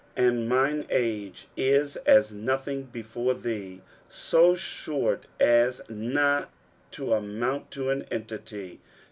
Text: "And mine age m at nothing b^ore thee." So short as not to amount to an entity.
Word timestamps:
"And 0.27 0.49
mine 0.49 0.87
age 0.89 1.47
m 1.55 1.87
at 2.07 2.31
nothing 2.31 2.87
b^ore 2.91 3.39
thee." 3.39 3.81
So 4.09 4.55
short 4.55 5.27
as 5.39 5.79
not 5.89 6.49
to 6.93 7.13
amount 7.13 7.69
to 7.73 7.91
an 7.91 8.07
entity. 8.09 8.79